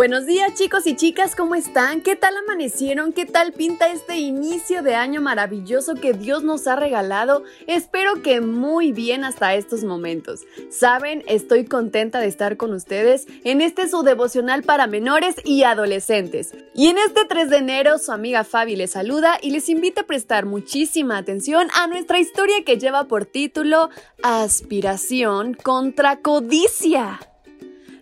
Buenos 0.00 0.24
días 0.24 0.54
chicos 0.54 0.86
y 0.86 0.96
chicas, 0.96 1.36
¿cómo 1.36 1.54
están? 1.54 2.00
¿Qué 2.00 2.16
tal 2.16 2.34
amanecieron? 2.34 3.12
¿Qué 3.12 3.26
tal 3.26 3.52
pinta 3.52 3.92
este 3.92 4.16
inicio 4.16 4.82
de 4.82 4.94
año 4.94 5.20
maravilloso 5.20 5.94
que 5.94 6.14
Dios 6.14 6.42
nos 6.42 6.66
ha 6.68 6.74
regalado? 6.74 7.42
Espero 7.66 8.22
que 8.22 8.40
muy 8.40 8.92
bien 8.92 9.24
hasta 9.24 9.54
estos 9.54 9.84
momentos. 9.84 10.40
Saben, 10.70 11.22
estoy 11.26 11.66
contenta 11.66 12.18
de 12.18 12.28
estar 12.28 12.56
con 12.56 12.72
ustedes 12.72 13.26
en 13.44 13.60
este 13.60 13.88
su 13.88 14.02
devocional 14.02 14.62
para 14.62 14.86
menores 14.86 15.34
y 15.44 15.64
adolescentes. 15.64 16.54
Y 16.74 16.86
en 16.86 16.96
este 16.96 17.26
3 17.26 17.50
de 17.50 17.58
enero 17.58 17.98
su 17.98 18.10
amiga 18.10 18.42
Fabi 18.42 18.76
les 18.76 18.92
saluda 18.92 19.38
y 19.42 19.50
les 19.50 19.68
invita 19.68 20.00
a 20.00 20.06
prestar 20.06 20.46
muchísima 20.46 21.18
atención 21.18 21.68
a 21.74 21.86
nuestra 21.88 22.18
historia 22.18 22.64
que 22.64 22.78
lleva 22.78 23.04
por 23.04 23.26
título 23.26 23.90
Aspiración 24.22 25.52
contra 25.52 26.20
codicia. 26.20 27.20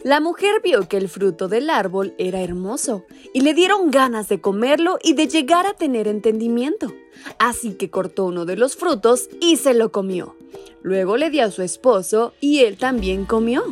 La 0.08 0.20
mujer 0.20 0.62
vio 0.64 0.88
que 0.88 0.96
el 0.96 1.10
fruto 1.10 1.48
del 1.48 1.68
árbol 1.68 2.14
era 2.16 2.40
hermoso 2.40 3.04
y 3.34 3.42
le 3.42 3.52
dieron 3.52 3.90
ganas 3.90 4.26
de 4.26 4.40
comerlo 4.40 4.96
y 5.02 5.12
de 5.12 5.28
llegar 5.28 5.66
a 5.66 5.74
tener 5.74 6.08
entendimiento. 6.08 6.94
Así 7.38 7.74
que 7.74 7.90
cortó 7.90 8.24
uno 8.24 8.46
de 8.46 8.56
los 8.56 8.74
frutos 8.74 9.28
y 9.38 9.56
se 9.56 9.74
lo 9.74 9.92
comió. 9.92 10.34
Luego 10.80 11.18
le 11.18 11.28
dio 11.28 11.44
a 11.44 11.50
su 11.50 11.60
esposo 11.60 12.32
y 12.40 12.60
él 12.60 12.78
también 12.78 13.26
comió. 13.26 13.62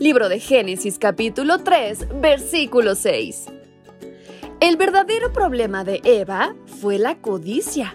Libro 0.00 0.28
de 0.28 0.40
Génesis 0.40 0.98
capítulo 0.98 1.58
3, 1.58 2.20
versículo 2.20 2.96
6. 2.96 3.44
El 4.58 4.76
verdadero 4.76 5.32
problema 5.32 5.84
de 5.84 6.00
Eva 6.02 6.56
fue 6.80 6.98
la 6.98 7.20
codicia. 7.20 7.94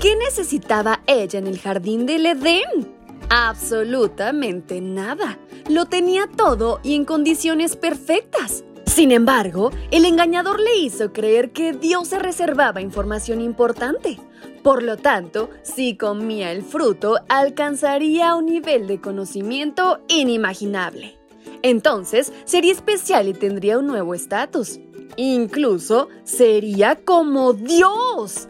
¿Qué 0.00 0.16
necesitaba 0.16 1.02
ella 1.06 1.38
en 1.38 1.48
el 1.48 1.58
jardín 1.58 2.06
del 2.06 2.24
Edén? 2.24 2.96
Absolutamente 3.28 4.80
nada. 4.80 5.38
Lo 5.68 5.86
tenía 5.86 6.28
todo 6.28 6.78
y 6.84 6.94
en 6.94 7.04
condiciones 7.04 7.74
perfectas. 7.74 8.62
Sin 8.86 9.10
embargo, 9.10 9.72
el 9.90 10.04
engañador 10.04 10.60
le 10.60 10.76
hizo 10.78 11.12
creer 11.12 11.50
que 11.50 11.72
Dios 11.72 12.08
se 12.08 12.20
reservaba 12.20 12.80
información 12.80 13.40
importante. 13.40 14.18
Por 14.62 14.84
lo 14.84 14.96
tanto, 14.96 15.50
si 15.62 15.96
comía 15.96 16.52
el 16.52 16.62
fruto, 16.62 17.16
alcanzaría 17.28 18.36
un 18.36 18.46
nivel 18.46 18.86
de 18.86 19.00
conocimiento 19.00 20.00
inimaginable. 20.08 21.18
Entonces, 21.62 22.32
sería 22.44 22.72
especial 22.72 23.26
y 23.26 23.34
tendría 23.34 23.78
un 23.78 23.88
nuevo 23.88 24.14
estatus. 24.14 24.78
Incluso 25.16 26.08
sería 26.22 26.94
como 26.94 27.54
Dios. 27.54 28.48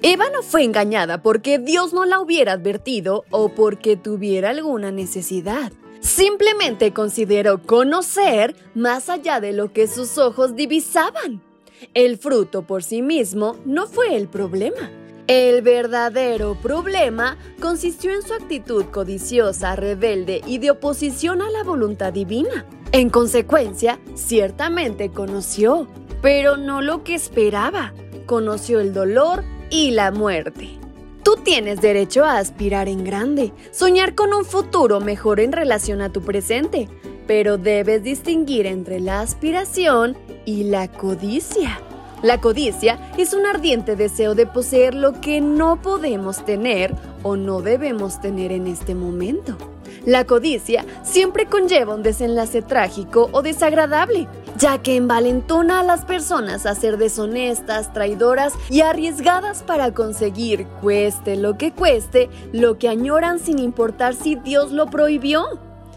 Eva 0.00 0.26
no 0.30 0.42
fue 0.42 0.64
engañada 0.64 1.22
porque 1.22 1.58
Dios 1.58 1.92
no 1.92 2.06
la 2.06 2.20
hubiera 2.20 2.52
advertido 2.52 3.24
o 3.30 3.50
porque 3.50 3.96
tuviera 3.96 4.50
alguna 4.50 4.90
necesidad. 4.90 5.72
Simplemente 6.04 6.92
consideró 6.92 7.62
conocer 7.62 8.54
más 8.74 9.08
allá 9.08 9.40
de 9.40 9.54
lo 9.54 9.72
que 9.72 9.86
sus 9.86 10.18
ojos 10.18 10.54
divisaban. 10.54 11.42
El 11.94 12.18
fruto 12.18 12.66
por 12.66 12.82
sí 12.84 13.00
mismo 13.00 13.56
no 13.64 13.86
fue 13.86 14.14
el 14.14 14.28
problema. 14.28 14.90
El 15.26 15.62
verdadero 15.62 16.58
problema 16.60 17.38
consistió 17.58 18.12
en 18.12 18.22
su 18.22 18.34
actitud 18.34 18.84
codiciosa, 18.92 19.74
rebelde 19.74 20.42
y 20.46 20.58
de 20.58 20.72
oposición 20.72 21.40
a 21.40 21.50
la 21.50 21.62
voluntad 21.62 22.12
divina. 22.12 22.66
En 22.92 23.08
consecuencia, 23.08 23.98
ciertamente 24.14 25.10
conoció, 25.10 25.88
pero 26.20 26.58
no 26.58 26.82
lo 26.82 27.02
que 27.02 27.14
esperaba. 27.14 27.94
Conoció 28.26 28.80
el 28.80 28.92
dolor, 28.92 29.42
y 29.74 29.90
la 29.90 30.12
muerte. 30.12 30.83
Tú 31.24 31.36
tienes 31.42 31.80
derecho 31.80 32.24
a 32.24 32.36
aspirar 32.36 32.86
en 32.86 33.02
grande, 33.02 33.54
soñar 33.70 34.14
con 34.14 34.34
un 34.34 34.44
futuro 34.44 35.00
mejor 35.00 35.40
en 35.40 35.52
relación 35.52 36.02
a 36.02 36.12
tu 36.12 36.20
presente, 36.20 36.86
pero 37.26 37.56
debes 37.56 38.02
distinguir 38.02 38.66
entre 38.66 39.00
la 39.00 39.20
aspiración 39.20 40.18
y 40.44 40.64
la 40.64 40.88
codicia. 40.88 41.80
La 42.22 42.42
codicia 42.42 42.98
es 43.16 43.32
un 43.32 43.46
ardiente 43.46 43.96
deseo 43.96 44.34
de 44.34 44.46
poseer 44.46 44.94
lo 44.94 45.20
que 45.22 45.40
no 45.40 45.80
podemos 45.80 46.44
tener 46.44 46.94
o 47.22 47.36
no 47.36 47.62
debemos 47.62 48.20
tener 48.20 48.52
en 48.52 48.66
este 48.66 48.94
momento. 48.94 49.56
La 50.04 50.26
codicia 50.26 50.84
siempre 51.02 51.46
conlleva 51.46 51.94
un 51.94 52.02
desenlace 52.02 52.60
trágico 52.60 53.30
o 53.32 53.40
desagradable, 53.40 54.28
ya 54.56 54.78
que 54.78 54.96
envalentona 54.96 55.80
a 55.80 55.82
las 55.82 56.04
personas 56.04 56.66
a 56.66 56.74
ser 56.74 56.96
deshonestas, 56.96 57.92
traidoras 57.92 58.54
y 58.70 58.80
arriesgadas 58.80 59.62
para 59.62 59.92
conseguir, 59.92 60.66
cueste 60.80 61.36
lo 61.36 61.58
que 61.58 61.72
cueste, 61.72 62.28
lo 62.52 62.78
que 62.78 62.88
añoran 62.88 63.38
sin 63.38 63.58
importar 63.58 64.14
si 64.14 64.36
Dios 64.36 64.72
lo 64.72 64.86
prohibió. 64.86 65.44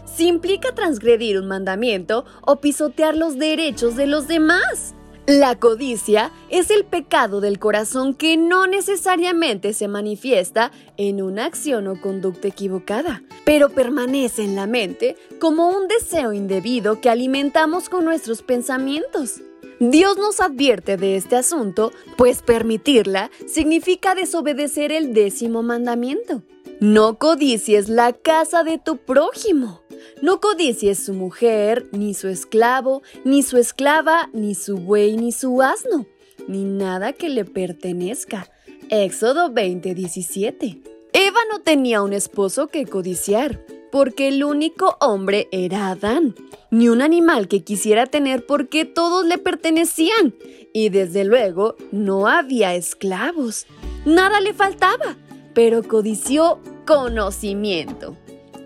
Si 0.04 0.26
implica 0.26 0.74
transgredir 0.74 1.38
un 1.38 1.46
mandamiento 1.46 2.24
o 2.40 2.56
pisotear 2.56 3.16
los 3.16 3.38
derechos 3.38 3.94
de 3.94 4.06
los 4.06 4.26
demás. 4.26 4.94
La 5.28 5.56
codicia 5.56 6.32
es 6.48 6.70
el 6.70 6.86
pecado 6.86 7.42
del 7.42 7.58
corazón 7.58 8.14
que 8.14 8.38
no 8.38 8.66
necesariamente 8.66 9.74
se 9.74 9.86
manifiesta 9.86 10.72
en 10.96 11.20
una 11.20 11.44
acción 11.44 11.86
o 11.86 12.00
conducta 12.00 12.48
equivocada, 12.48 13.22
pero 13.44 13.68
permanece 13.68 14.42
en 14.42 14.56
la 14.56 14.66
mente 14.66 15.18
como 15.38 15.68
un 15.68 15.86
deseo 15.86 16.32
indebido 16.32 17.02
que 17.02 17.10
alimentamos 17.10 17.90
con 17.90 18.06
nuestros 18.06 18.40
pensamientos. 18.40 19.42
Dios 19.80 20.16
nos 20.16 20.40
advierte 20.40 20.96
de 20.96 21.16
este 21.16 21.36
asunto, 21.36 21.92
pues 22.16 22.40
permitirla 22.40 23.30
significa 23.46 24.14
desobedecer 24.14 24.92
el 24.92 25.12
décimo 25.12 25.62
mandamiento. 25.62 26.42
No 26.80 27.18
codicies 27.18 27.90
la 27.90 28.14
casa 28.14 28.64
de 28.64 28.78
tu 28.78 28.96
prójimo. 28.96 29.82
No 30.22 30.40
codicies 30.40 30.98
su 30.98 31.14
mujer, 31.14 31.86
ni 31.92 32.14
su 32.14 32.28
esclavo, 32.28 33.02
ni 33.24 33.42
su 33.42 33.56
esclava, 33.56 34.28
ni 34.32 34.54
su 34.54 34.78
buey, 34.78 35.16
ni 35.16 35.32
su 35.32 35.62
asno, 35.62 36.06
ni 36.46 36.64
nada 36.64 37.12
que 37.12 37.28
le 37.28 37.44
pertenezca. 37.44 38.50
Éxodo 38.90 39.50
20:17. 39.50 40.82
Eva 41.12 41.40
no 41.50 41.60
tenía 41.60 42.02
un 42.02 42.12
esposo 42.12 42.68
que 42.68 42.86
codiciar, 42.86 43.64
porque 43.90 44.28
el 44.28 44.44
único 44.44 44.96
hombre 45.00 45.48
era 45.52 45.88
Adán, 45.88 46.34
ni 46.70 46.88
un 46.88 47.02
animal 47.02 47.48
que 47.48 47.64
quisiera 47.64 48.06
tener 48.06 48.44
porque 48.46 48.84
todos 48.84 49.24
le 49.24 49.38
pertenecían, 49.38 50.34
y 50.72 50.90
desde 50.90 51.24
luego 51.24 51.76
no 51.92 52.28
había 52.28 52.74
esclavos. 52.74 53.66
Nada 54.04 54.40
le 54.40 54.52
faltaba, 54.52 55.16
pero 55.54 55.82
codició 55.82 56.60
conocimiento 56.86 58.16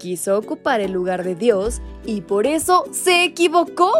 quiso 0.03 0.37
ocupar 0.37 0.81
el 0.81 0.91
lugar 0.91 1.23
de 1.23 1.37
Dios 1.37 1.81
y 2.05 2.23
por 2.23 2.49
eso 2.49 2.85
se 2.91 3.23
equivocó. 3.23 3.93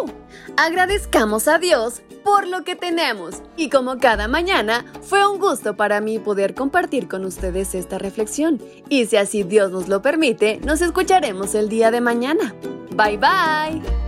Agradezcamos 0.57 1.47
a 1.47 1.59
Dios 1.59 2.03
por 2.25 2.49
lo 2.49 2.65
que 2.65 2.75
tenemos 2.75 3.37
y 3.57 3.71
como 3.71 3.99
cada 3.99 4.27
mañana 4.27 4.85
fue 5.03 5.25
un 5.27 5.39
gusto 5.39 5.77
para 5.77 6.01
mí 6.01 6.19
poder 6.19 6.55
compartir 6.55 7.07
con 7.07 7.25
ustedes 7.25 7.77
esta 7.77 7.99
reflexión 7.99 8.61
y 8.89 9.07
si 9.07 9.17
así 9.17 9.45
Dios 9.45 9.71
nos 9.71 9.89
lo 9.89 10.03
permite, 10.03 10.59
nos 10.65 10.81
escucharemos 10.81 11.55
el 11.55 11.69
día 11.69 11.93
de 11.93 12.01
mañana. 12.01 12.53
Bye 12.97 13.19
bye. 13.19 14.02